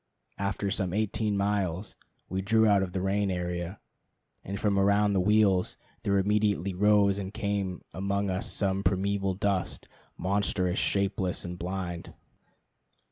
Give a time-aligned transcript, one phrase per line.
[0.39, 1.95] After some eighteen miles
[2.27, 3.79] we drew out of the rain area,
[4.43, 9.87] and from around the wheels there immediately arose and came among us a primeval dust,
[10.17, 12.15] monstrous, shapeless, and blind.